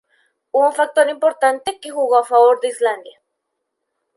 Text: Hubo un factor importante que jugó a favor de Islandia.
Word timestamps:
Hubo 0.49 0.65
un 0.65 0.73
factor 0.73 1.07
importante 1.09 1.79
que 1.79 1.91
jugó 1.91 2.17
a 2.17 2.25
favor 2.25 2.59
de 2.59 2.69
Islandia. 2.69 3.19